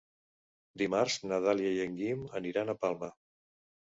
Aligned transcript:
Dimarts 0.81 1.17
na 1.31 1.37
Dàlia 1.47 1.73
i 1.75 1.83
en 1.83 1.93
Guim 1.99 2.23
aniran 2.39 2.73
a 2.73 2.75
Palma. 2.87 3.11